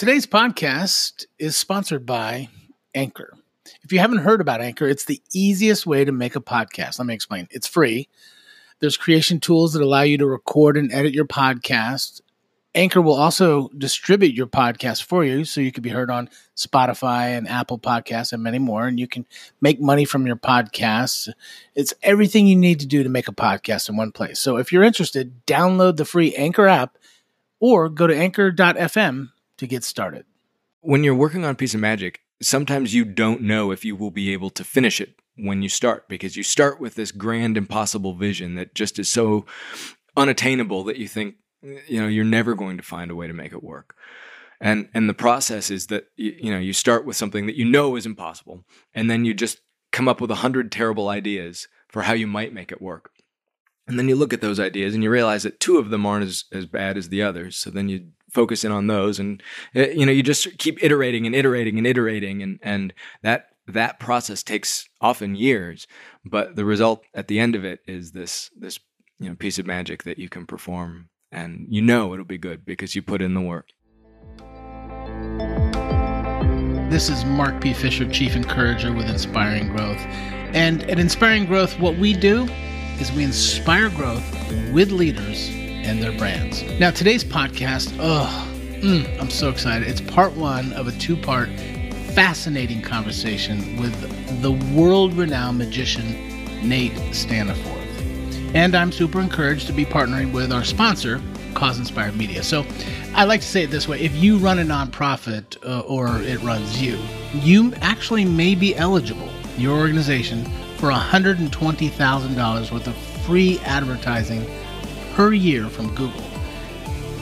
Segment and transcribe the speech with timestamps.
[0.00, 2.48] Today's podcast is sponsored by
[2.94, 3.36] Anchor.
[3.82, 6.98] If you haven't heard about Anchor, it's the easiest way to make a podcast.
[6.98, 7.48] Let me explain.
[7.50, 8.08] It's free.
[8.78, 12.22] There's creation tools that allow you to record and edit your podcast.
[12.74, 17.36] Anchor will also distribute your podcast for you so you can be heard on Spotify
[17.36, 18.86] and Apple Podcasts and many more.
[18.86, 19.26] And you can
[19.60, 21.28] make money from your podcasts.
[21.74, 24.40] It's everything you need to do to make a podcast in one place.
[24.40, 26.96] So if you're interested, download the free Anchor app
[27.58, 29.28] or go to anchor.fm
[29.60, 30.24] to get started.
[30.80, 34.10] When you're working on a piece of magic, sometimes you don't know if you will
[34.10, 38.14] be able to finish it when you start because you start with this grand impossible
[38.14, 39.44] vision that just is so
[40.16, 43.52] unattainable that you think you know you're never going to find a way to make
[43.52, 43.94] it work
[44.60, 47.64] and and the process is that you, you know you start with something that you
[47.64, 48.64] know is impossible
[48.94, 49.60] and then you just
[49.92, 53.12] come up with a hundred terrible ideas for how you might make it work
[53.86, 56.26] and then you look at those ideas and you realize that two of them aren't
[56.26, 59.42] as, as bad as the others so then you focus in on those and
[59.74, 64.00] eh, you know you just keep iterating and iterating and iterating and and that that
[64.00, 65.86] process takes often years
[66.24, 68.78] but the result at the end of it is this this
[69.18, 72.64] you know piece of magic that you can perform and you know it'll be good
[72.64, 73.68] because you put in the work
[76.90, 77.72] This is Mark P.
[77.72, 80.00] Fisher, Chief Encourager with Inspiring Growth.
[80.52, 82.48] And at Inspiring Growth, what we do
[82.98, 84.24] is we inspire growth
[84.72, 85.50] with leaders
[85.90, 86.62] and their brands.
[86.78, 88.48] Now, today's podcast, oh,
[88.80, 89.88] mm, I'm so excited.
[89.88, 91.48] It's part one of a two part
[92.14, 93.92] fascinating conversation with
[94.40, 96.12] the world renowned magician,
[96.66, 97.78] Nate Staniforth.
[98.54, 101.20] And I'm super encouraged to be partnering with our sponsor,
[101.54, 102.44] Cause Inspired Media.
[102.44, 102.64] So
[103.12, 106.40] I like to say it this way if you run a nonprofit uh, or it
[106.42, 107.00] runs you,
[107.34, 110.44] you actually may be eligible, your organization,
[110.76, 114.46] for $120,000 worth of free advertising
[115.14, 116.24] per year from Google.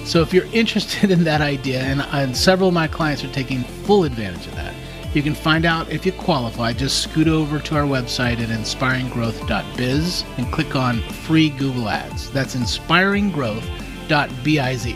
[0.04, 3.62] So if you're interested in that idea, and, and several of my clients are taking
[3.62, 4.74] full advantage of that,
[5.14, 6.72] you can find out if you qualify.
[6.72, 12.30] Just scoot over to our website at inspiringgrowth.biz and click on free Google Ads.
[12.30, 14.94] That's inspiringgrowth.biz.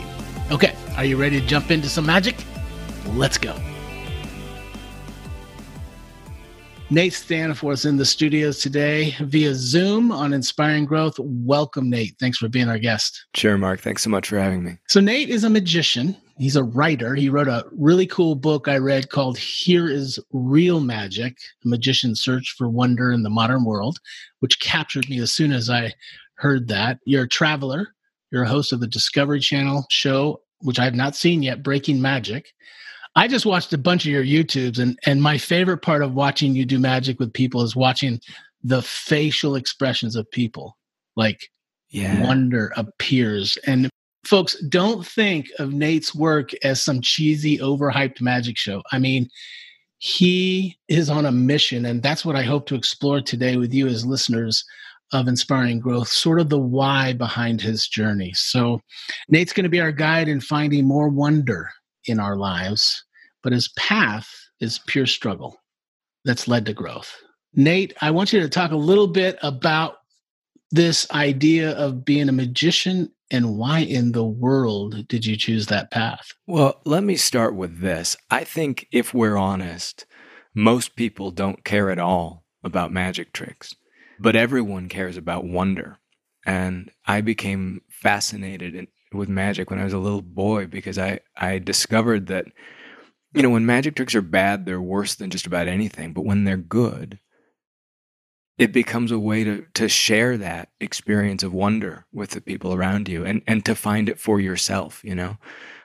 [0.51, 2.35] Okay, are you ready to jump into some magic?
[3.07, 3.57] Let's go.
[6.93, 11.15] Nate Staniforth is in the studios today via Zoom on Inspiring Growth.
[11.17, 12.15] Welcome, Nate.
[12.19, 13.25] Thanks for being our guest.
[13.33, 16.15] sure mark thanks so much for having me So, Nate is a magician.
[16.37, 17.15] He's a writer.
[17.15, 22.21] He wrote a really cool book I read called Here is Real Magic A Magician's
[22.21, 23.97] Search for Wonder in the Modern World,
[24.41, 25.93] which captured me as soon as I
[26.35, 26.99] heard that.
[27.05, 27.87] You're a traveler.
[28.29, 31.99] You're a host of the Discovery Channel show, which I have not seen yet, Breaking
[31.99, 32.53] Magic.
[33.15, 36.55] I just watched a bunch of your YouTubes, and, and my favorite part of watching
[36.55, 38.19] you do magic with people is watching
[38.63, 40.77] the facial expressions of people.
[41.15, 41.49] Like,
[41.89, 43.57] yeah wonder appears.
[43.67, 43.89] And
[44.25, 48.81] folks, don't think of Nate's work as some cheesy, overhyped magic show.
[48.91, 49.29] I mean,
[49.99, 53.87] he is on a mission, and that's what I hope to explore today with you
[53.87, 54.65] as listeners
[55.13, 58.33] of Inspiring Growth, sort of the why behind his journey.
[58.33, 58.81] So,
[59.29, 61.69] Nate's going to be our guide in finding more wonder
[62.05, 63.03] in our lives,
[63.41, 64.27] but his path
[64.59, 65.57] is pure struggle
[66.25, 67.15] that's led to growth.
[67.53, 69.97] Nate, I want you to talk a little bit about
[70.71, 75.91] this idea of being a magician and why in the world did you choose that
[75.91, 76.31] path?
[76.47, 78.15] Well, let me start with this.
[78.29, 80.05] I think if we're honest,
[80.55, 83.75] most people don't care at all about magic tricks,
[84.19, 85.97] but everyone cares about wonder.
[86.45, 91.19] And I became fascinated in, with magic when I was a little boy because I,
[91.35, 92.45] I discovered that,
[93.33, 96.13] you know, when magic tricks are bad, they're worse than just about anything.
[96.13, 97.19] But when they're good,
[98.57, 103.09] it becomes a way to to share that experience of wonder with the people around
[103.09, 105.37] you and and to find it for yourself you know?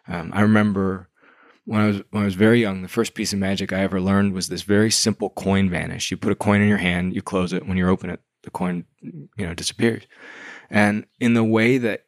[0.06, 1.08] Um, i remember
[1.64, 4.00] when i was when i was very young the first piece of magic i ever
[4.00, 6.10] learned was this very simple coin vanish.
[6.10, 7.66] You put a coin in your hand you close it.
[7.66, 10.04] When you open it the coin you know disappears.
[10.70, 12.04] And in the way that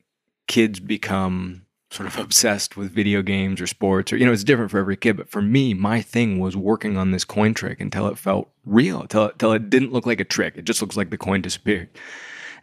[0.50, 1.62] kids become
[1.92, 4.96] sort of obsessed with video games or sports or you know it's different for every
[4.96, 8.50] kid but for me my thing was working on this coin trick until it felt
[8.66, 10.56] real until, until it didn't look like a trick.
[10.56, 11.88] It just looks like the coin disappeared.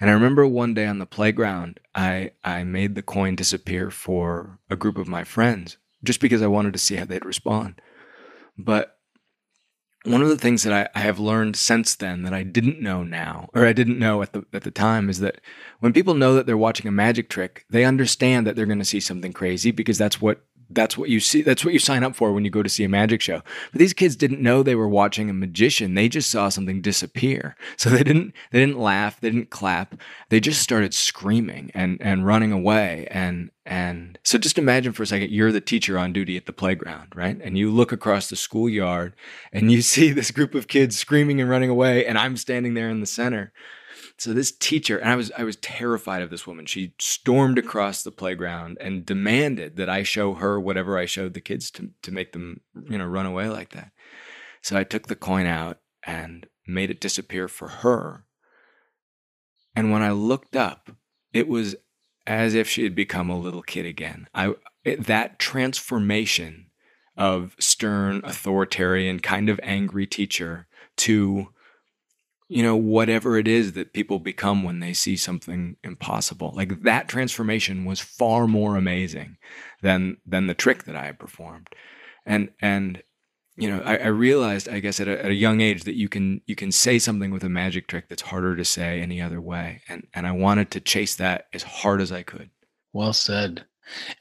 [0.02, 4.60] And i remember one day on the playground i i made the coin disappear for
[4.70, 7.82] a group of my friends just because i wanted to see how they'd respond.
[8.58, 8.97] But
[10.08, 13.04] one of the things that I, I have learned since then that I didn't know
[13.04, 15.42] now, or I didn't know at the at the time, is that
[15.80, 18.86] when people know that they're watching a magic trick, they understand that they're going to
[18.86, 21.42] see something crazy because that's what that's what you see.
[21.42, 23.42] That's what you sign up for when you go to see a magic show.
[23.72, 25.94] But these kids didn't know they were watching a magician.
[25.94, 27.56] They just saw something disappear.
[27.78, 29.20] So they didn't they didn't laugh.
[29.22, 29.96] They didn't clap.
[30.30, 33.08] They just started screaming and and running away.
[33.12, 36.54] And and so just imagine for a second you're the teacher on duty at the
[36.54, 37.40] playground, right?
[37.42, 39.14] And you look across the schoolyard
[39.54, 42.90] and you see this group of kids screaming and running away, and I'm standing there
[42.90, 43.54] in the center.
[44.20, 46.66] So this teacher, and I was I was terrified of this woman.
[46.66, 51.42] She stormed across the playground and demanded that I show her whatever I showed the
[51.42, 53.92] kids to to make them, you know, run away like that.
[54.62, 58.26] So I took the coin out and made it disappear for her.
[59.76, 60.90] And when I looked up,
[61.32, 61.76] it was
[62.26, 64.28] as if she had become a little kid again.
[64.34, 66.72] I it, that transformation
[67.16, 70.68] of stern, authoritarian, kind of angry teacher
[70.98, 71.50] to
[72.50, 76.54] you know, whatever it is that people become when they see something impossible.
[76.56, 79.38] Like that transformation was far more amazing
[79.82, 81.68] than than the trick that I had performed.
[82.26, 83.04] And and
[83.58, 86.08] you know, I, I realized, I guess, at a, at a, young age that you
[86.08, 89.42] can you can say something with a magic trick that's harder to say any other
[89.42, 92.52] way, and and I wanted to chase that as hard as I could.
[92.94, 93.66] Well said.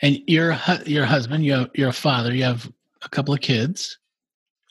[0.01, 2.35] And your your husband, you have, you're a father.
[2.35, 3.99] You have a couple of kids.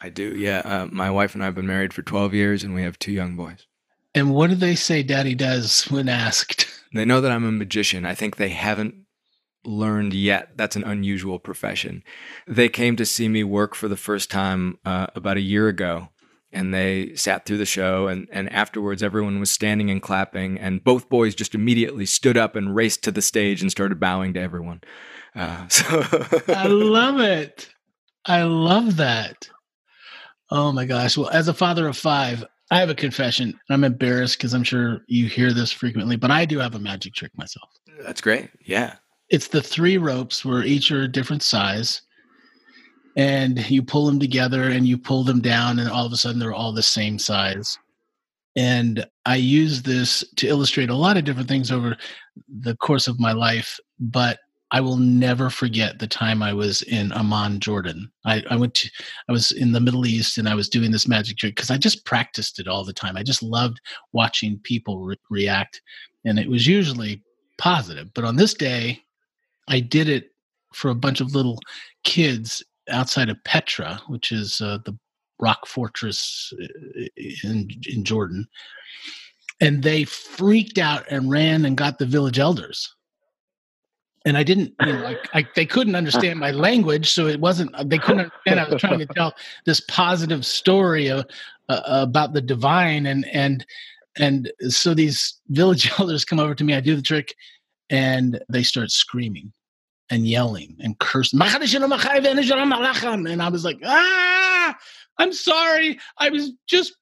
[0.05, 0.59] I do, yeah.
[0.59, 3.11] Uh, my wife and I have been married for 12 years and we have two
[3.11, 3.65] young boys.
[4.13, 6.67] And what do they say daddy does when asked?
[6.93, 8.05] They know that I'm a magician.
[8.05, 8.95] I think they haven't
[9.65, 10.55] learned yet.
[10.55, 12.03] That's an unusual profession.
[12.47, 16.07] They came to see me work for the first time uh, about a year ago.
[16.53, 20.57] And they sat through the show, and, and afterwards, everyone was standing and clapping.
[20.57, 24.33] And both boys just immediately stood up and raced to the stage and started bowing
[24.35, 24.79] to everyone.
[25.35, 26.05] Uh, so
[26.47, 27.73] I love it.
[28.25, 29.49] I love that.
[30.51, 31.17] Oh my gosh.
[31.17, 33.59] Well, as a father of five, I have a confession.
[33.69, 37.13] I'm embarrassed because I'm sure you hear this frequently, but I do have a magic
[37.13, 37.69] trick myself.
[38.01, 38.49] That's great.
[38.63, 38.95] Yeah.
[39.29, 42.01] It's the three ropes where each are a different size.
[43.17, 46.37] And you pull them together and you pull them down, and all of a sudden
[46.37, 47.77] they're all the same size.
[48.57, 51.95] And I use this to illustrate a lot of different things over
[52.49, 53.79] the course of my life.
[53.99, 54.39] But
[54.71, 58.11] I will never forget the time I was in Amman, Jordan.
[58.25, 58.89] I, I went to,
[59.29, 61.77] I was in the Middle East and I was doing this magic trick because I
[61.77, 63.15] just practiced it all the time.
[63.15, 63.79] I just loved
[64.11, 65.81] watching people re- react,
[66.25, 67.21] and it was usually
[67.57, 68.13] positive.
[68.13, 69.01] But on this day,
[69.67, 70.31] I did it
[70.73, 71.59] for a bunch of little
[72.03, 74.97] kids outside of Petra, which is uh, the
[75.39, 77.05] rock fortress uh,
[77.43, 78.47] in in Jordan,
[79.61, 82.95] and they freaked out and ran and got the village elders
[84.25, 87.71] and I didn't, you know, I, I, they couldn't understand my language, so it wasn't.
[87.87, 88.59] They couldn't understand.
[88.59, 89.33] I was trying to tell
[89.65, 91.25] this positive story of,
[91.69, 93.65] uh, about the divine, and and
[94.17, 96.73] and so these village elders come over to me.
[96.73, 97.35] I do the trick,
[97.89, 99.53] and they start screaming
[100.09, 101.39] and yelling and cursing.
[103.31, 104.75] And I was like, ah,
[105.19, 105.99] I'm sorry.
[106.17, 106.95] I was just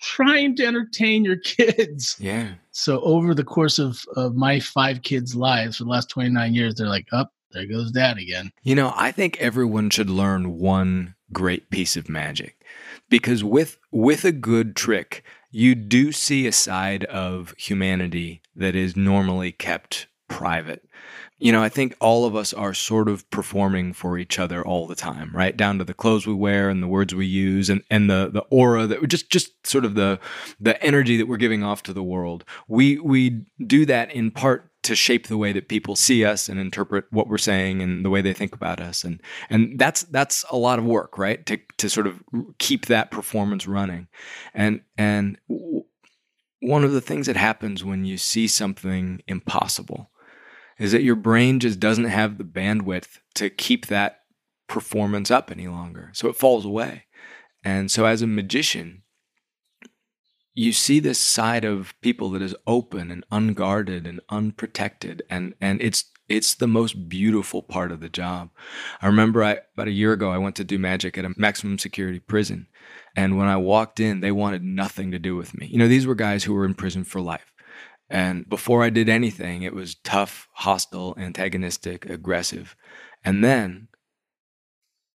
[0.00, 2.16] trying to entertain your kids.
[2.28, 2.54] Yeah.
[2.72, 6.74] So over the course of, of my five kids' lives for the last 29 years,
[6.74, 8.52] they're like, up, oh, there goes dad again.
[8.62, 12.64] You know, I think everyone should learn one great piece of magic
[13.08, 18.96] because with with a good trick, you do see a side of humanity that is
[18.96, 20.84] normally kept private
[21.38, 24.86] you know, I think all of us are sort of performing for each other all
[24.86, 25.56] the time, right?
[25.56, 28.40] Down to the clothes we wear and the words we use and, and the, the
[28.50, 30.18] aura that just, just sort of the,
[30.58, 32.44] the energy that we're giving off to the world.
[32.66, 36.58] We, we do that in part to shape the way that people see us and
[36.58, 39.04] interpret what we're saying and the way they think about us.
[39.04, 41.44] And, and that's, that's a lot of work, right?
[41.46, 42.20] To, to sort of
[42.58, 44.08] keep that performance running.
[44.54, 45.38] And, and
[46.60, 50.10] one of the things that happens when you see something impossible,
[50.78, 54.20] is that your brain just doesn't have the bandwidth to keep that
[54.68, 56.10] performance up any longer.
[56.12, 57.04] So it falls away.
[57.64, 59.02] And so as a magician,
[60.54, 65.80] you see this side of people that is open and unguarded and unprotected and and
[65.80, 68.50] it's it's the most beautiful part of the job.
[69.00, 71.78] I remember I, about a year ago I went to do magic at a maximum
[71.78, 72.66] security prison
[73.14, 75.66] and when I walked in they wanted nothing to do with me.
[75.66, 77.52] You know these were guys who were in prison for life.
[78.10, 82.74] And before I did anything, it was tough, hostile, antagonistic, aggressive.
[83.22, 83.88] And then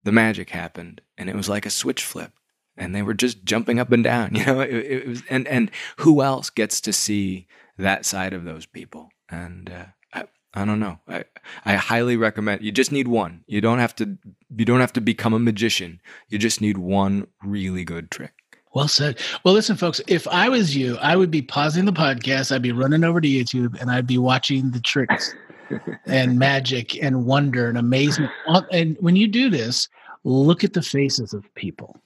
[0.02, 2.32] the magic happened, and it was like a switch flip,
[2.76, 4.34] and they were just jumping up and down.
[4.34, 7.46] You know, it, it was, and and who else gets to see
[7.78, 9.10] that side of those people?
[9.28, 10.98] And uh, I, I don't know.
[11.06, 11.24] I
[11.64, 12.62] I highly recommend.
[12.62, 13.44] You just need one.
[13.46, 14.18] You don't have to.
[14.56, 16.00] You don't have to become a magician.
[16.28, 18.32] You just need one really good trick.
[18.74, 19.18] Well said.
[19.44, 22.72] Well, listen, folks, if I was you, I would be pausing the podcast, I'd be
[22.72, 25.34] running over to YouTube, and I'd be watching the tricks
[26.06, 28.30] and magic and wonder and amazement.
[28.70, 29.88] And when you do this,
[30.22, 32.00] look at the faces of people.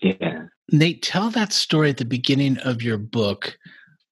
[0.00, 0.46] Yeah.
[0.72, 3.58] Nate, tell that story at the beginning of your book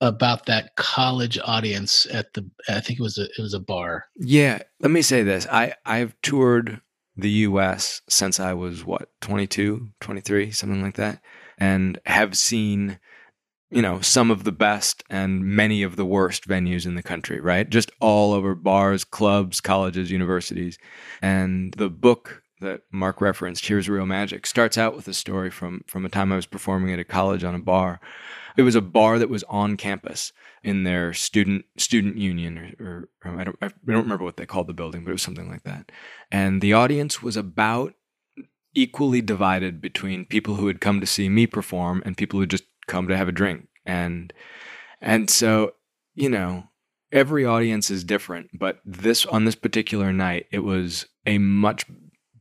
[0.01, 4.05] about that college audience at the I think it was a it was a bar.
[4.17, 5.47] Yeah, let me say this.
[5.51, 6.81] I I've toured
[7.17, 11.21] the US since I was what, 22, 23, something like that,
[11.59, 12.99] and have seen
[13.71, 17.41] you know, some of the best and many of the worst venues in the country,
[17.41, 17.69] right?
[17.69, 20.79] Just all over bars, clubs, colleges, universities.
[21.21, 25.81] And the book that Mark referenced, Here's Real Magic, starts out with a story from
[25.89, 28.01] from a time I was performing at a college on a bar
[28.57, 30.33] it was a bar that was on campus
[30.63, 34.69] in their student student union, or, or I don't I don't remember what they called
[34.69, 35.91] the building, but it was something like that.
[36.31, 37.95] And the audience was about
[38.75, 42.65] equally divided between people who had come to see me perform and people who just
[42.87, 43.69] come to have a drink.
[43.87, 44.33] And
[45.01, 45.75] and so
[46.15, 46.69] you know
[47.13, 51.87] every audience is different, but this on this particular night, it was a much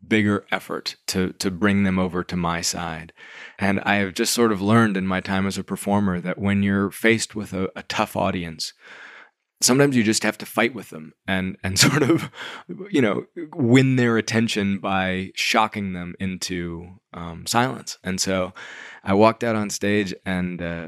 [0.05, 3.13] bigger effort to to bring them over to my side.
[3.57, 6.63] And I have just sort of learned in my time as a performer that when
[6.63, 8.73] you're faced with a, a tough audience,
[9.63, 12.29] sometimes you just have to fight with them and and sort of
[12.89, 17.97] you know win their attention by shocking them into um, silence.
[18.03, 18.53] And so
[19.03, 20.61] I walked out on stage and.
[20.61, 20.87] Uh,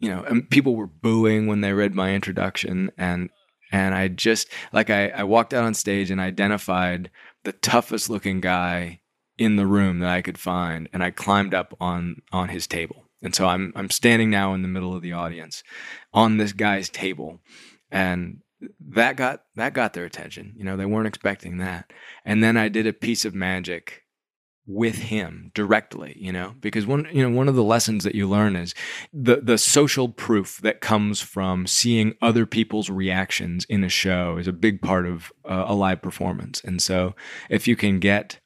[0.00, 3.30] you know, and people were booing when they read my introduction, and
[3.72, 7.10] and I just like I, I walked out on stage and identified
[7.44, 9.00] the toughest looking guy
[9.38, 13.03] in the room that I could find, and I climbed up on on his table.
[13.24, 15.64] And so I'm I'm standing now in the middle of the audience
[16.12, 17.40] on this guy's table,
[17.90, 18.42] and
[18.80, 20.52] that got that got their attention.
[20.56, 21.92] You know, they weren't expecting that.
[22.24, 24.04] And then I did a piece of magic
[24.66, 28.26] with him directly you know because one you know one of the lessons that you
[28.26, 28.74] learn is
[29.12, 34.48] the the social proof that comes from seeing other people's reactions in a show is
[34.48, 37.14] a big part of uh, a live performance and so
[37.50, 38.40] if you can get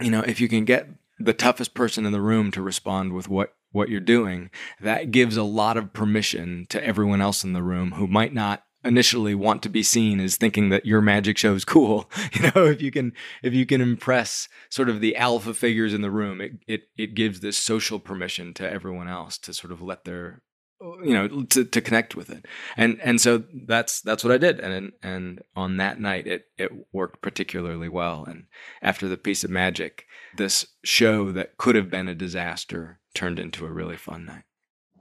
[0.00, 3.28] you know if you can get the toughest person in the room to respond with
[3.28, 7.62] what what you're doing that gives a lot of permission to everyone else in the
[7.62, 11.54] room who might not initially want to be seen as thinking that your magic show
[11.54, 12.10] is cool.
[12.32, 16.02] You know, if you can if you can impress sort of the alpha figures in
[16.02, 19.82] the room, it it it gives this social permission to everyone else to sort of
[19.82, 20.42] let their
[20.80, 24.60] you know to, to connect with it and and so that's that's what i did
[24.60, 28.44] and and on that night it it worked particularly well and
[28.80, 30.04] after the piece of magic
[30.36, 34.44] this show that could have been a disaster turned into a really fun night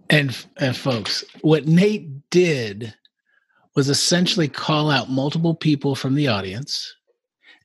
[0.10, 2.96] and and folks what nate did
[3.77, 6.96] was essentially call out multiple people from the audience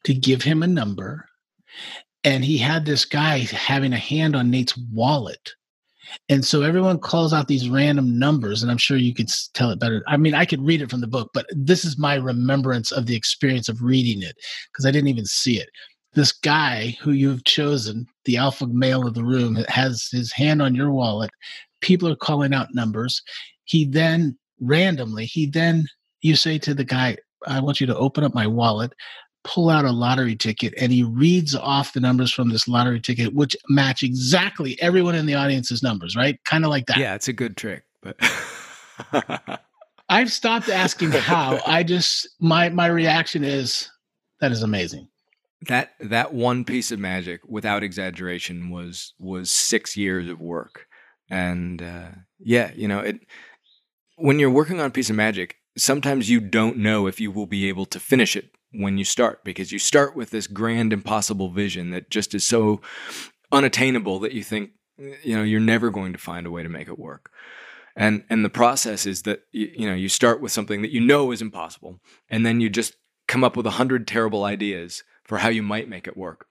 [0.05, 1.27] to give him a number.
[2.23, 5.55] And he had this guy having a hand on Nate's wallet.
[6.29, 9.79] And so everyone calls out these random numbers, and I'm sure you could tell it
[9.79, 10.03] better.
[10.07, 13.07] I mean, I could read it from the book, but this is my remembrance of
[13.07, 14.37] the experience of reading it
[14.73, 15.69] because I didn't even see it.
[16.15, 20.75] This guy who you've chosen, the alpha male of the room, has his hand on
[20.75, 21.31] your wallet.
[21.81, 23.23] People are calling out numbers.
[23.65, 25.87] He then randomly, he then
[26.21, 27.17] you say to the guy,
[27.47, 28.93] I want you to open up my wallet,
[29.45, 33.35] pull out a lottery ticket, and he reads off the numbers from this lottery ticket,
[33.35, 36.43] which match exactly everyone in the audience's numbers, right?
[36.45, 36.99] Kind of like that.
[36.99, 38.17] Yeah, it's a good trick, but
[40.09, 41.61] I've stopped asking how.
[41.67, 43.91] I just my my reaction is
[44.41, 45.09] that is amazing.
[45.69, 50.87] That that one piece of magic, without exaggeration, was was six years of work,
[51.31, 52.09] and uh,
[52.39, 53.21] yeah, you know it.
[54.17, 57.47] When you're working on a piece of magic, sometimes you don't know if you will
[57.47, 61.51] be able to finish it when you start because you start with this grand impossible
[61.51, 62.81] vision that just is so
[63.51, 66.89] unattainable that you think you know you're never going to find a way to make
[66.89, 67.31] it work.
[67.95, 71.01] And and the process is that you, you know you start with something that you
[71.01, 72.97] know is impossible and then you just
[73.29, 76.47] come up with a hundred terrible ideas for how you might make it work.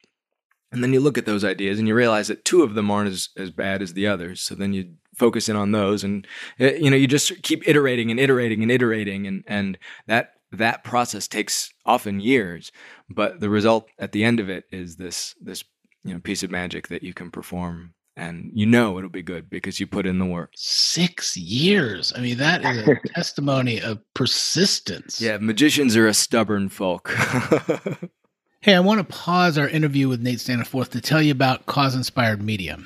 [0.71, 3.09] And then you look at those ideas and you realize that two of them aren't
[3.09, 6.25] as, as bad as the others so then you focus in on those and
[6.59, 10.83] eh, you know you just keep iterating and iterating and iterating and and that that
[10.83, 12.71] process takes often years
[13.09, 15.63] but the result at the end of it is this this
[16.03, 19.49] you know piece of magic that you can perform and you know it'll be good
[19.49, 20.51] because you put in the work.
[20.55, 22.13] Six years.
[22.15, 25.21] I mean, that is a testimony of persistence.
[25.21, 27.09] Yeah, magicians are a stubborn folk.
[28.61, 31.95] hey, I want to pause our interview with Nate Staniforth to tell you about Cause
[31.95, 32.77] Inspired Media.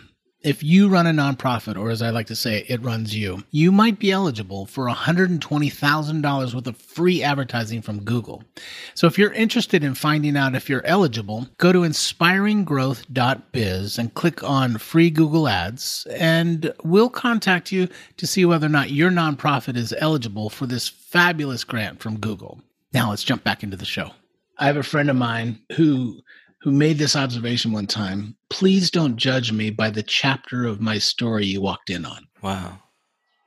[0.45, 3.71] If you run a nonprofit, or as I like to say, it runs you, you
[3.71, 8.43] might be eligible for $120,000 worth of free advertising from Google.
[8.93, 14.43] So if you're interested in finding out if you're eligible, go to inspiringgrowth.biz and click
[14.43, 19.75] on free Google ads, and we'll contact you to see whether or not your nonprofit
[19.75, 22.61] is eligible for this fabulous grant from Google.
[22.93, 24.11] Now let's jump back into the show.
[24.57, 26.21] I have a friend of mine who
[26.65, 28.35] who made this observation one time.
[28.49, 32.25] Please don't judge me by the chapter of my story you walked in on.
[32.41, 32.79] Wow.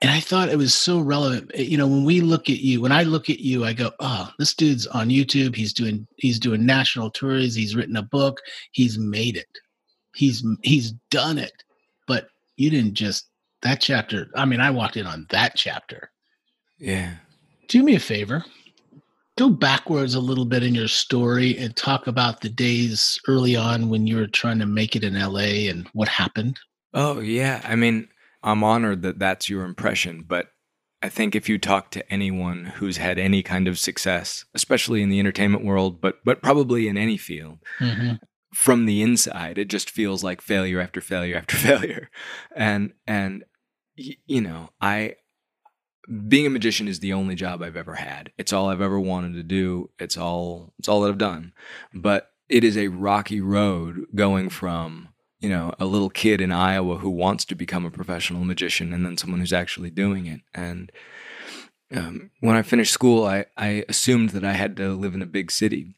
[0.01, 1.51] And I thought it was so relevant.
[1.55, 3.91] Eh, you know, when we look at you, when I look at you, I go,
[3.99, 5.57] "Oh, this dude's on YouTube.
[5.57, 7.57] He's doing he's doing national tours.
[7.57, 8.39] He's written a book.
[8.71, 9.49] He's made it.
[10.15, 11.65] He's he's done it."
[12.07, 13.27] But you didn't just
[13.63, 14.29] that chapter.
[14.37, 16.13] I mean, I walked in on that chapter.
[16.79, 17.15] Yeah.
[17.67, 18.45] Do me a favor.
[19.39, 23.89] Go backwards a little bit in your story and talk about the days early on
[23.89, 26.59] when you were trying to make it in LA and what happened.
[26.93, 27.61] Oh, yeah.
[27.63, 28.09] I mean,
[28.43, 30.49] I'm honored that that's your impression, but
[31.03, 35.09] I think if you talk to anyone who's had any kind of success, especially in
[35.09, 38.15] the entertainment world, but but probably in any field, mm-hmm.
[38.53, 42.11] from the inside, it just feels like failure after failure after failure,
[42.57, 43.45] and and
[43.95, 45.15] you know, I
[46.29, 48.33] being a magician is the only job I've ever had.
[48.39, 49.91] It's all I've ever wanted to do.
[49.99, 51.53] It's all it's all that I've done,
[51.93, 55.09] but it is a rocky road going from
[55.41, 59.05] you know, a little kid in Iowa who wants to become a professional magician and
[59.07, 60.41] then someone who's actually doing it.
[60.53, 60.91] And
[61.95, 65.27] um, when I finished school, I, I assumed that I had to live in a
[65.27, 65.95] big city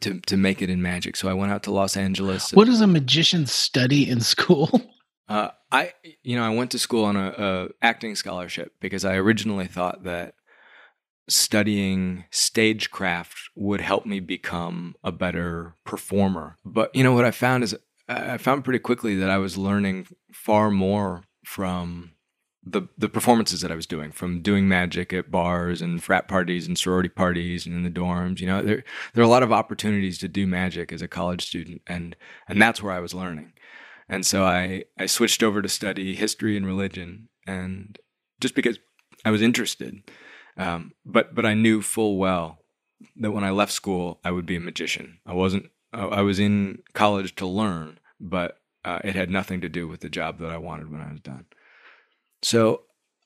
[0.00, 1.16] to, to make it in magic.
[1.16, 2.52] So I went out to Los Angeles.
[2.52, 4.68] What does a magician study in school?
[5.28, 5.92] Uh, I,
[6.22, 10.04] you know, I went to school on a, a acting scholarship because I originally thought
[10.04, 10.34] that
[11.28, 16.56] studying stagecraft would help me become a better performer.
[16.64, 17.76] But you know what I found is
[18.08, 22.12] I found pretty quickly that I was learning far more from
[22.64, 26.66] the the performances that I was doing, from doing magic at bars and frat parties
[26.66, 28.40] and sorority parties and in the dorms.
[28.40, 31.46] You know, there there are a lot of opportunities to do magic as a college
[31.46, 32.16] student, and
[32.48, 33.52] and that's where I was learning.
[34.08, 37.98] And so I I switched over to study history and religion, and
[38.40, 38.78] just because
[39.24, 40.10] I was interested,
[40.56, 42.58] um, but but I knew full well
[43.16, 45.18] that when I left school I would be a magician.
[45.26, 49.88] I wasn't I was in college to learn, but uh, it had nothing to do
[49.88, 51.46] with the job that I wanted when I was done.
[52.42, 52.82] So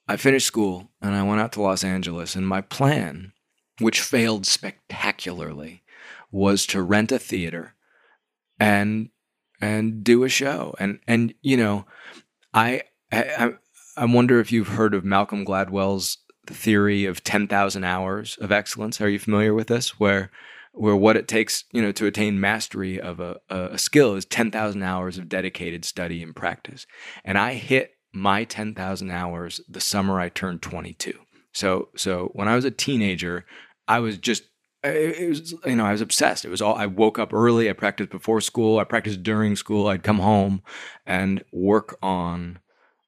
[0.08, 2.34] I finished school and I went out to Los Angeles.
[2.34, 3.32] And my plan,
[3.80, 5.82] which failed spectacularly,
[6.30, 7.74] was to rent a theater
[8.58, 9.10] and
[9.62, 10.74] and do a show.
[10.78, 11.86] And and you know,
[12.52, 13.54] I I,
[13.96, 19.00] I wonder if you've heard of Malcolm Gladwell's theory of ten thousand hours of excellence.
[19.00, 19.98] Are you familiar with this?
[19.98, 20.30] Where
[20.72, 24.82] where what it takes, you know, to attain mastery of a, a skill is 10,000
[24.82, 26.86] hours of dedicated study and practice.
[27.24, 31.12] And I hit my 10,000 hours the summer I turned 22.
[31.52, 33.44] So, so when I was a teenager,
[33.86, 34.44] I was just,
[34.84, 36.44] it was, you know, I was obsessed.
[36.44, 37.70] It was all, I woke up early.
[37.70, 38.78] I practiced before school.
[38.78, 39.86] I practiced during school.
[39.86, 40.62] I'd come home
[41.06, 42.58] and work on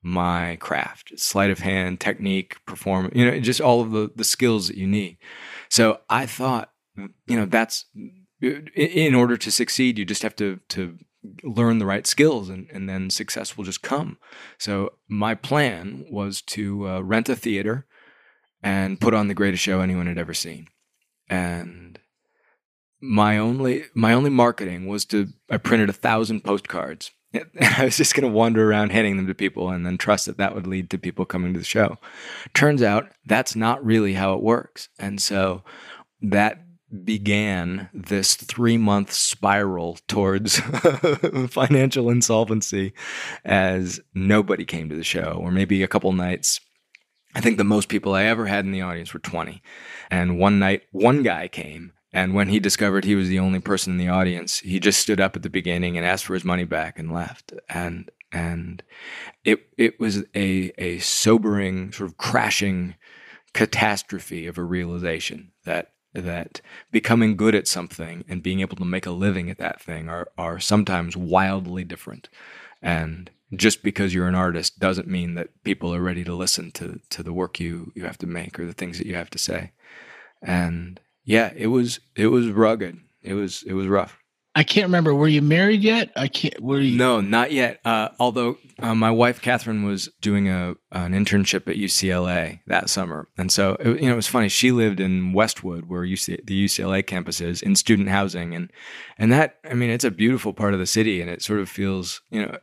[0.03, 4.69] my craft, sleight of hand, technique, performance, you know, just all of the, the skills
[4.69, 5.17] that you need.
[5.69, 7.87] So I thought you know that's
[8.43, 10.99] in order to succeed you just have to to
[11.43, 14.19] learn the right skills and, and then success will just come
[14.59, 17.87] so my plan was to uh, rent a theater
[18.63, 20.69] and put on the greatest show anyone had ever seen
[21.29, 21.99] and
[23.01, 27.97] my only my only marketing was to i printed a thousand postcards and I was
[27.97, 30.67] just going to wander around handing them to people and then trust that that would
[30.67, 31.99] lead to people coming to the show.
[32.55, 34.89] Turns out that's not really how it works.
[34.99, 35.65] And so
[36.23, 36.61] that
[37.05, 40.59] began this three month spiral towards
[41.49, 42.93] financial insolvency
[43.45, 46.61] as nobody came to the show, or maybe a couple nights.
[47.35, 49.63] I think the most people I ever had in the audience were 20.
[50.11, 51.93] And one night, one guy came.
[52.13, 55.21] And when he discovered he was the only person in the audience, he just stood
[55.21, 57.53] up at the beginning and asked for his money back and left.
[57.69, 58.83] And and
[59.45, 62.95] it it was a a sobering, sort of crashing
[63.53, 66.61] catastrophe of a realization that that
[66.93, 70.29] becoming good at something and being able to make a living at that thing are,
[70.39, 72.29] are sometimes wildly different.
[72.81, 77.01] And just because you're an artist doesn't mean that people are ready to listen to,
[77.11, 79.39] to the work you, you have to make or the things that you have to
[79.39, 79.73] say.
[80.43, 82.99] And yeah, it was, it was rugged.
[83.23, 84.19] It was, it was rough.
[84.57, 85.13] I can't remember.
[85.15, 86.13] Were you married yet?
[86.15, 86.61] I can't.
[86.61, 86.97] Were you?
[86.97, 87.81] No, not yet.
[87.85, 93.29] Uh, although uh, my wife Catherine was doing a an internship at UCLA that summer,
[93.37, 94.49] and so it, you know it was funny.
[94.49, 98.71] She lived in Westwood, where UC, the UCLA campus is, in student housing, and
[99.19, 101.69] and that I mean it's a beautiful part of the city, and it sort of
[101.69, 102.57] feels you know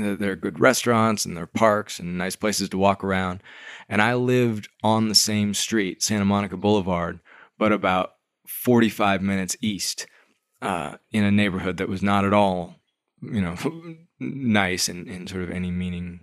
[0.00, 3.42] there are good restaurants and there are parks and nice places to walk around.
[3.88, 7.20] And I lived on the same street, Santa Monica Boulevard,
[7.58, 8.14] but about
[8.46, 10.06] 45 minutes east
[10.62, 12.76] uh, in a neighborhood that was not at all,
[13.22, 13.56] you know,
[14.20, 16.20] nice in, in sort of any meaning.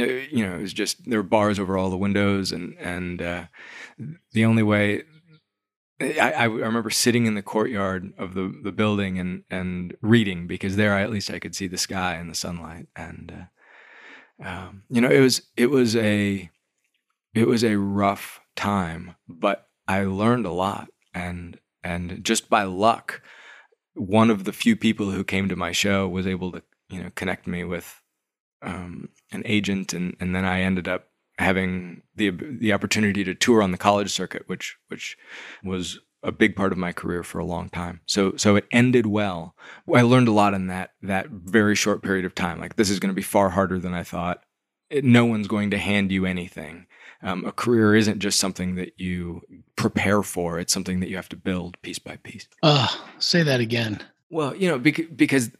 [0.00, 3.20] Uh, you know, it was just there were bars over all the windows, and and
[3.20, 3.44] uh,
[4.32, 5.02] the only way
[6.00, 10.76] I, I remember sitting in the courtyard of the, the building and, and reading because
[10.76, 12.86] there I, at least I could see the sky and the sunlight.
[12.94, 13.48] And
[14.42, 16.50] uh, um, you know it was it was a
[17.34, 20.88] it was a rough time but I learned a lot.
[21.14, 23.22] And and just by luck
[23.94, 27.10] one of the few people who came to my show was able to you know
[27.16, 28.00] connect me with
[28.62, 29.92] um, an agent.
[29.92, 31.08] And and then I ended up
[31.38, 35.16] having the the opportunity to tour on the college circuit, which which
[35.62, 38.00] was a big part of my career for a long time.
[38.06, 39.54] So so it ended well.
[39.92, 42.60] I learned a lot in that that very short period of time.
[42.60, 44.42] Like this is going to be far harder than I thought.
[44.90, 46.86] It, no one's going to hand you anything.
[47.22, 49.42] Um, a career isn't just something that you
[49.76, 52.48] prepare for; it's something that you have to build piece by piece.
[52.62, 54.02] Oh, say that again.
[54.30, 55.50] Well, you know, because, because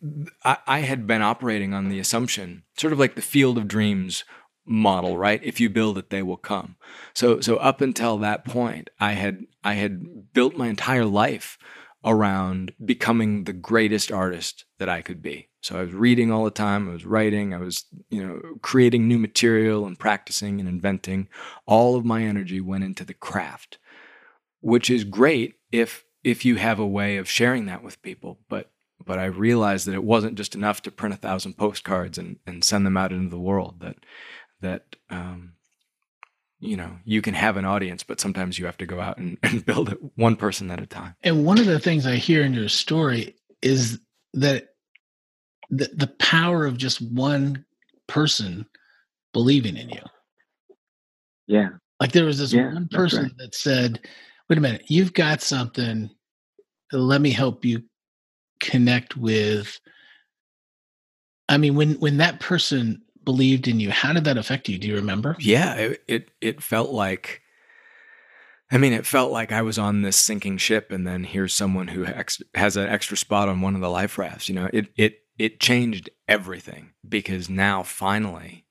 [0.44, 4.24] I, I had been operating on the assumption, sort of like the field of dreams
[4.68, 5.42] model, right?
[5.42, 6.76] If you build it, they will come.
[7.14, 11.58] So so up until that point, I had I had built my entire life
[12.04, 15.48] around becoming the greatest artist that I could be.
[15.60, 19.08] So I was reading all the time, I was writing, I was, you know, creating
[19.08, 21.28] new material and practicing and inventing.
[21.66, 23.78] All of my energy went into the craft,
[24.60, 28.70] which is great if if you have a way of sharing that with people, but
[29.04, 32.64] but I realized that it wasn't just enough to print a thousand postcards and, and
[32.64, 33.76] send them out into the world.
[33.80, 33.96] That
[34.60, 35.52] that um,
[36.60, 39.38] you know you can have an audience but sometimes you have to go out and,
[39.42, 41.14] and build it one person at a time.
[41.22, 44.00] And one of the things i hear in your story is
[44.34, 44.68] that
[45.70, 47.64] the, the power of just one
[48.06, 48.64] person
[49.34, 50.00] believing in you.
[51.46, 51.68] Yeah.
[52.00, 53.32] Like there was this yeah, one person right.
[53.38, 54.00] that said
[54.48, 56.10] wait a minute you've got something.
[56.92, 57.82] Let me help you
[58.60, 59.78] connect with
[61.48, 63.90] i mean when when that person believed in you.
[63.90, 64.78] How did that affect you?
[64.78, 65.36] Do you remember?
[65.38, 67.42] Yeah, it it, it felt like
[68.70, 71.88] I mean, it felt like I was on this sinking ship, and then here's someone
[71.88, 74.48] who ex- has an extra spot on one of the life rafts.
[74.48, 78.64] You know, it it it changed everything because now finally,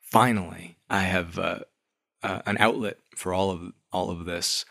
[0.00, 1.60] finally, I have uh,
[2.22, 4.64] uh, an outlet for all of all of this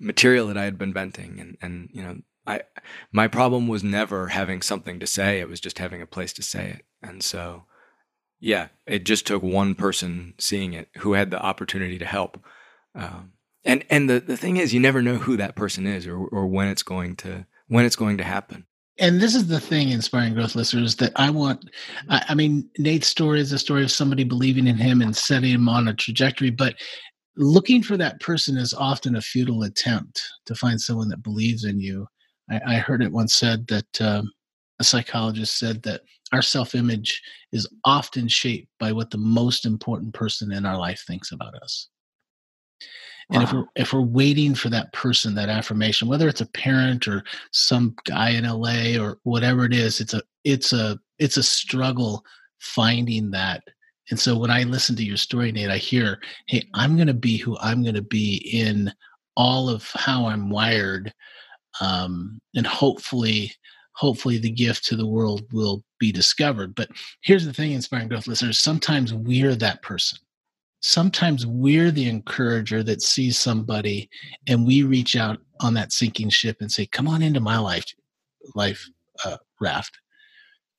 [0.00, 2.62] material that I had been venting, and and you know, I
[3.10, 6.42] my problem was never having something to say; it was just having a place to
[6.44, 7.64] say it, and so
[8.40, 12.42] yeah, it just took one person seeing it who had the opportunity to help.
[12.94, 13.32] Um,
[13.64, 16.46] and and the, the thing is, you never know who that person is or, or
[16.46, 18.66] when it's going to when it's going to happen.
[18.98, 21.70] And this is the thing, inspiring growth listeners, that I want.
[22.08, 25.50] I, I mean, Nate's story is a story of somebody believing in him and setting
[25.50, 26.74] him on a trajectory, but
[27.36, 31.80] looking for that person is often a futile attempt to find someone that believes in
[31.80, 32.06] you.
[32.50, 34.30] I, I heard it once said that um,
[34.80, 36.00] a psychologist said that
[36.32, 41.04] our self image is often shaped by what the most important person in our life
[41.06, 41.88] thinks about us.
[43.28, 43.34] Wow.
[43.34, 47.06] And if we're if we're waiting for that person, that affirmation, whether it's a parent
[47.06, 51.42] or some guy in LA or whatever it is, it's a it's a it's a
[51.42, 52.24] struggle
[52.58, 53.62] finding that.
[54.10, 57.36] And so when I listen to your story, Nate, I hear, hey, I'm gonna be
[57.36, 58.92] who I'm gonna be in
[59.36, 61.12] all of how I'm wired.
[61.80, 63.52] Um, and hopefully
[63.92, 66.74] hopefully the gift to the world will be discovered.
[66.74, 66.88] But
[67.22, 70.18] here's the thing, inspiring growth listeners sometimes we're that person.
[70.82, 74.08] Sometimes we're the encourager that sees somebody
[74.48, 77.84] and we reach out on that sinking ship and say, Come on into my life,
[78.54, 78.88] life
[79.24, 79.98] uh, raft.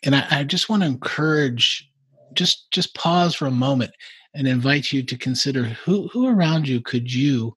[0.04, 1.88] And I, I just want to encourage,
[2.34, 3.91] just just pause for a moment
[4.34, 7.56] and invite you to consider who who around you could you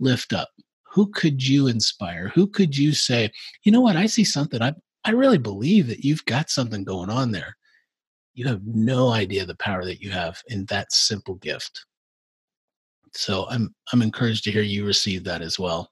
[0.00, 0.48] lift up
[0.92, 3.30] who could you inspire who could you say
[3.64, 4.72] you know what i see something i
[5.04, 7.56] I really believe that you've got something going on there.
[8.34, 11.86] You have no idea the power that you have in that simple gift.
[13.12, 15.90] So I'm I'm encouraged to hear you receive that as well.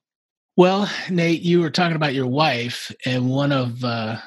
[0.56, 4.18] Well, Nate, you were talking about your wife, and one of uh,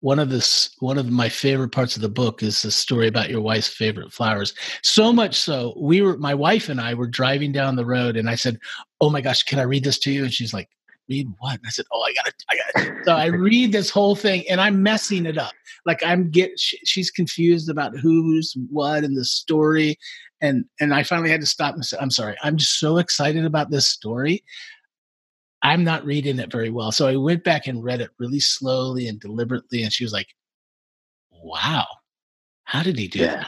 [0.00, 3.28] one of this one of my favorite parts of the book is the story about
[3.28, 4.54] your wife's favorite flowers.
[4.82, 8.30] So much so, we were my wife and I were driving down the road, and
[8.30, 8.58] I said,
[9.00, 10.68] "Oh my gosh, can I read this to you?" And she's like,
[11.08, 11.54] read what?
[11.54, 13.04] And I said, oh, I gotta, I gotta.
[13.04, 15.52] so I read this whole thing and I'm messing it up.
[15.84, 19.98] Like I'm get, she, she's confused about who's what in the story.
[20.40, 23.44] And, and I finally had to stop and say, I'm sorry, I'm just so excited
[23.44, 24.44] about this story.
[25.62, 26.92] I'm not reading it very well.
[26.92, 29.82] So I went back and read it really slowly and deliberately.
[29.82, 30.28] And she was like,
[31.30, 31.86] wow,
[32.64, 33.44] how did he do yeah.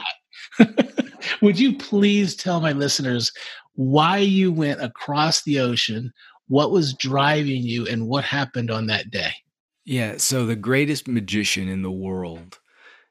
[0.57, 0.95] that?
[1.41, 3.31] Would you please tell my listeners
[3.79, 6.11] why you went across the ocean,
[6.49, 9.31] what was driving you and what happened on that day?
[9.85, 12.59] Yeah, so the greatest magician in the world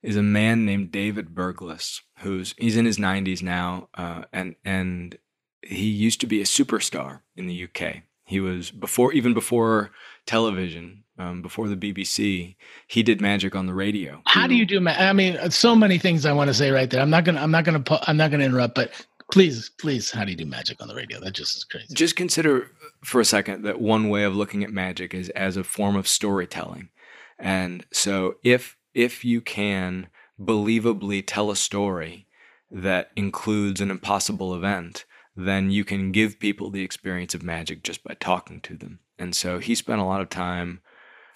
[0.03, 5.19] is a man named David Berglas, who's he's in his 90s now, uh, and and
[5.63, 8.03] he used to be a superstar in the UK.
[8.25, 9.91] He was before even before
[10.27, 12.57] television, um, before the BBC.
[12.87, 14.23] He did magic on the radio.
[14.27, 14.81] How do you do?
[14.81, 17.01] Ma- I mean, so many things I want to say right there.
[17.01, 17.41] I'm not gonna.
[17.41, 17.83] I'm not gonna.
[18.03, 18.75] I'm not gonna interrupt.
[18.75, 18.93] But
[19.33, 21.21] please, please, how do you do magic on the radio?
[21.21, 21.95] That just is crazy.
[21.95, 22.71] Just consider
[23.05, 26.09] for a second that one way of looking at magic is as a form of
[26.09, 26.91] storytelling.
[27.39, 30.09] And so if if you can
[30.41, 32.27] believably tell a story
[32.71, 35.05] that includes an impossible event,
[35.37, 38.99] then you can give people the experience of magic just by talking to them.
[39.19, 40.81] And so he spent a lot of time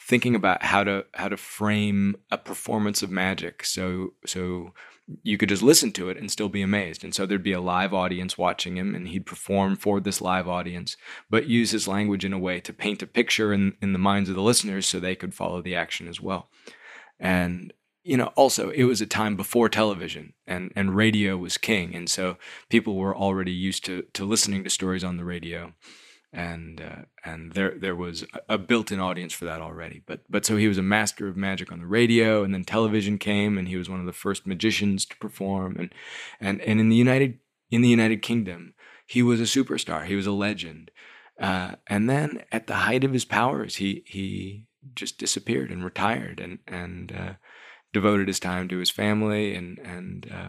[0.01, 4.73] thinking about how to how to frame a performance of magic so so
[5.23, 7.05] you could just listen to it and still be amazed.
[7.05, 10.49] And so there'd be a live audience watching him, and he'd perform for this live
[10.49, 10.97] audience,
[11.31, 14.29] but use his language in a way to paint a picture in, in the minds
[14.29, 16.49] of the listeners so they could follow the action as well.
[17.19, 17.73] And
[18.05, 21.95] you know, also it was a time before television and, and radio was king.
[21.95, 22.37] And so
[22.69, 25.73] people were already used to, to listening to stories on the radio.
[26.33, 30.03] And uh, and there there was a built-in audience for that already.
[30.07, 33.19] But but so he was a master of magic on the radio, and then television
[33.19, 35.77] came, and he was one of the first magicians to perform.
[35.79, 35.95] And
[36.41, 37.39] and and in the United
[37.71, 38.75] in the United Kingdom,
[39.07, 40.07] he was a superstar.
[40.07, 40.91] He was a legend.
[41.39, 46.41] Uh, and then at the height of his powers, he he just disappeared and retired,
[46.41, 47.33] and and uh,
[47.93, 50.49] devoted his time to his family and and uh,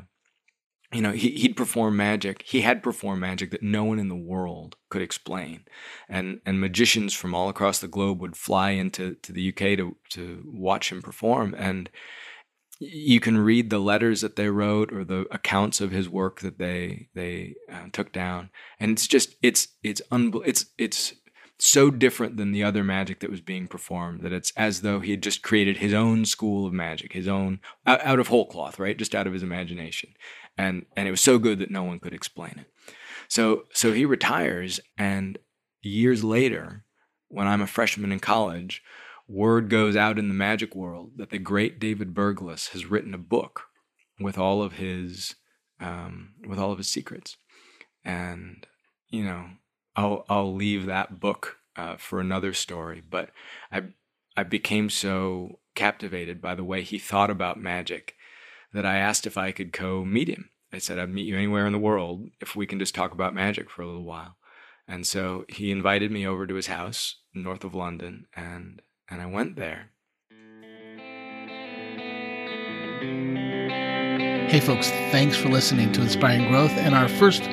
[0.93, 4.15] you know he, he'd perform magic he had performed magic that no one in the
[4.15, 5.63] world could explain
[6.07, 9.95] and and magicians from all across the globe would fly into to the uk to
[10.09, 11.89] to watch him perform and
[12.79, 16.57] you can read the letters that they wrote or the accounts of his work that
[16.57, 21.13] they they uh, took down and it's just it's it's unbel- it's it's
[21.59, 25.11] so different than the other magic that was being performed that it's as though he
[25.11, 28.79] had just created his own school of magic, his own out, out of whole cloth,
[28.79, 28.97] right?
[28.97, 30.13] Just out of his imagination.
[30.57, 32.67] And and it was so good that no one could explain it.
[33.27, 35.37] So so he retires and
[35.81, 36.85] years later,
[37.27, 38.81] when I'm a freshman in college,
[39.27, 43.19] word goes out in the magic world that the great David Berglas has written a
[43.19, 43.63] book
[44.19, 45.35] with all of his
[45.79, 47.37] um, with all of his secrets.
[48.05, 48.65] And
[49.09, 49.45] you know,
[49.95, 53.01] I'll I'll leave that book uh, for another story.
[53.07, 53.31] But
[53.71, 53.83] I
[54.35, 58.15] I became so captivated by the way he thought about magic
[58.73, 60.49] that I asked if I could go meet him.
[60.71, 63.35] I said I'd meet you anywhere in the world if we can just talk about
[63.35, 64.37] magic for a little while.
[64.87, 69.27] And so he invited me over to his house north of London, and and I
[69.27, 69.91] went there.
[74.49, 77.43] Hey, folks, thanks for listening to Inspiring Growth and our first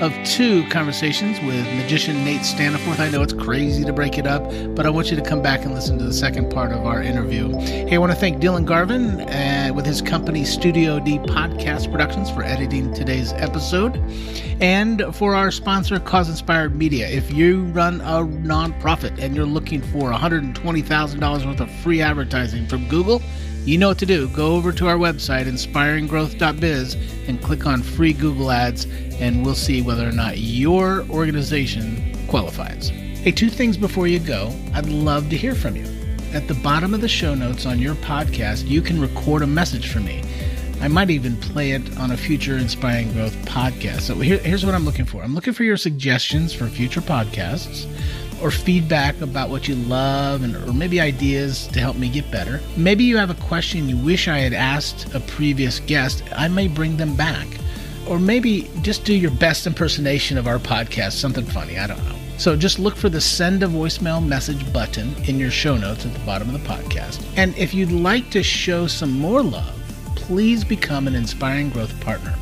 [0.00, 2.98] of two conversations with magician Nate Staniforth.
[2.98, 4.42] I know it's crazy to break it up,
[4.74, 7.02] but I want you to come back and listen to the second part of our
[7.02, 7.52] interview.
[7.58, 12.30] Hey, I want to thank Dylan Garvin uh, with his company Studio D Podcast Productions
[12.30, 13.96] for editing today's episode,
[14.62, 17.06] and for our sponsor, Cause Inspired Media.
[17.06, 22.88] If you run a nonprofit and you're looking for $120,000 worth of free advertising from
[22.88, 23.20] Google,
[23.64, 24.28] you know what to do.
[24.28, 26.94] Go over to our website, inspiringgrowth.biz,
[27.28, 28.86] and click on free Google ads,
[29.20, 32.88] and we'll see whether or not your organization qualifies.
[32.88, 34.52] Hey, two things before you go.
[34.72, 35.86] I'd love to hear from you.
[36.32, 39.92] At the bottom of the show notes on your podcast, you can record a message
[39.92, 40.22] for me.
[40.80, 44.02] I might even play it on a future Inspiring Growth podcast.
[44.02, 47.86] So here, here's what I'm looking for I'm looking for your suggestions for future podcasts
[48.40, 52.60] or feedback about what you love and or maybe ideas to help me get better.
[52.76, 56.22] Maybe you have a question you wish I had asked a previous guest.
[56.34, 57.46] I may bring them back.
[58.08, 62.16] Or maybe just do your best impersonation of our podcast, something funny, I don't know.
[62.38, 66.14] So just look for the send a voicemail message button in your show notes at
[66.14, 67.22] the bottom of the podcast.
[67.36, 69.76] And if you'd like to show some more love,
[70.16, 72.34] please become an inspiring growth partner.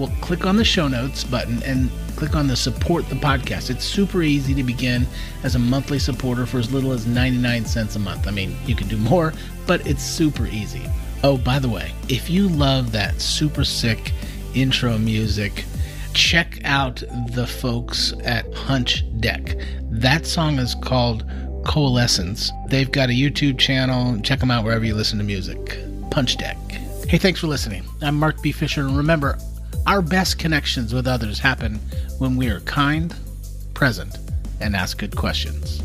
[0.00, 3.68] Well, click on the show notes button and click on the support the podcast.
[3.68, 5.06] It's super easy to begin
[5.42, 8.26] as a monthly supporter for as little as 99 cents a month.
[8.26, 9.34] I mean, you can do more,
[9.66, 10.86] but it's super easy.
[11.22, 14.14] Oh, by the way, if you love that super sick
[14.54, 15.66] intro music,
[16.14, 17.02] check out
[17.34, 19.54] the folks at Punch Deck.
[19.90, 21.30] That song is called
[21.66, 22.50] Coalescence.
[22.68, 24.18] They've got a YouTube channel.
[24.22, 25.78] Check them out wherever you listen to music.
[26.10, 26.56] Punch Deck.
[27.06, 27.84] Hey, thanks for listening.
[28.00, 28.50] I'm Mark B.
[28.50, 29.36] Fisher, and remember,
[29.86, 31.80] our best connections with others happen
[32.18, 33.14] when we are kind,
[33.74, 34.18] present,
[34.60, 35.82] and ask good questions.